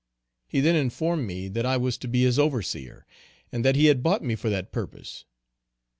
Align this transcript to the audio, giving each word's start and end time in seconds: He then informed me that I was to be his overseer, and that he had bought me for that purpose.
He 0.47 0.61
then 0.61 0.75
informed 0.75 1.27
me 1.27 1.47
that 1.49 1.63
I 1.63 1.77
was 1.77 1.95
to 1.99 2.07
be 2.07 2.23
his 2.23 2.39
overseer, 2.39 3.05
and 3.51 3.63
that 3.63 3.75
he 3.75 3.85
had 3.85 4.01
bought 4.01 4.23
me 4.23 4.33
for 4.33 4.49
that 4.49 4.71
purpose. 4.71 5.25